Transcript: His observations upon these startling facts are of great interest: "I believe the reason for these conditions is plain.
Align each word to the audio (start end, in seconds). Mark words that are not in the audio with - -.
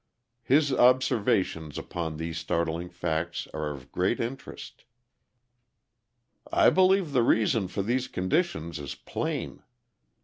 His 0.41 0.73
observations 0.73 1.77
upon 1.77 2.17
these 2.17 2.39
startling 2.39 2.89
facts 2.89 3.47
are 3.53 3.69
of 3.69 3.91
great 3.91 4.19
interest: 4.19 4.85
"I 6.51 6.71
believe 6.71 7.11
the 7.11 7.21
reason 7.21 7.67
for 7.67 7.83
these 7.83 8.07
conditions 8.07 8.79
is 8.79 8.95
plain. 8.95 9.61